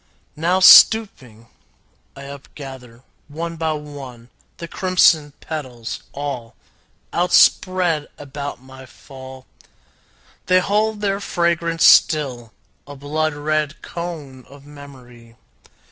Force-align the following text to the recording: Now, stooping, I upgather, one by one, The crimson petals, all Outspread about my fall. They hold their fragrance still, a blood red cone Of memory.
Now, 0.35 0.59
stooping, 0.59 1.45
I 2.15 2.23
upgather, 2.23 3.03
one 3.27 3.55
by 3.55 3.73
one, 3.73 4.31
The 4.57 4.67
crimson 4.67 5.33
petals, 5.41 6.01
all 6.11 6.55
Outspread 7.13 8.07
about 8.17 8.59
my 8.59 8.87
fall. 8.87 9.45
They 10.47 10.57
hold 10.59 11.01
their 11.01 11.19
fragrance 11.19 11.85
still, 11.85 12.51
a 12.87 12.95
blood 12.95 13.35
red 13.35 13.83
cone 13.83 14.43
Of 14.49 14.65
memory. 14.65 15.35